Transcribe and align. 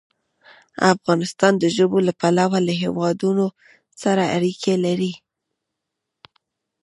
افغانستان 0.93 1.53
د 1.57 1.63
ژبو 1.75 1.97
له 2.07 2.13
پلوه 2.21 2.59
له 2.67 2.73
هېوادونو 2.81 3.45
سره 4.01 4.23
اړیکې 4.35 4.73
لري. 4.85 5.13